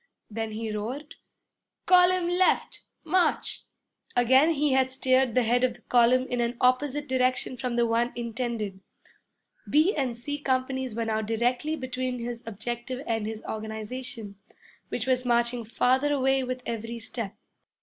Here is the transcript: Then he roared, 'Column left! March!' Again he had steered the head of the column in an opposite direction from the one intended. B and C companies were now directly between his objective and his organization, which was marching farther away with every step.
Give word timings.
Then 0.31 0.53
he 0.53 0.71
roared, 0.75 1.13
'Column 1.85 2.27
left! 2.27 2.81
March!' 3.03 3.65
Again 4.15 4.53
he 4.53 4.71
had 4.71 4.91
steered 4.91 5.35
the 5.35 5.43
head 5.43 5.63
of 5.63 5.75
the 5.75 5.81
column 5.83 6.25
in 6.25 6.41
an 6.41 6.57
opposite 6.59 7.07
direction 7.07 7.55
from 7.55 7.75
the 7.75 7.85
one 7.85 8.11
intended. 8.15 8.79
B 9.69 9.93
and 9.95 10.17
C 10.17 10.39
companies 10.39 10.95
were 10.95 11.05
now 11.05 11.21
directly 11.21 11.75
between 11.75 12.17
his 12.17 12.41
objective 12.47 13.03
and 13.05 13.27
his 13.27 13.43
organization, 13.47 14.37
which 14.89 15.05
was 15.05 15.23
marching 15.23 15.63
farther 15.63 16.11
away 16.11 16.43
with 16.43 16.63
every 16.65 16.97
step. 16.97 17.35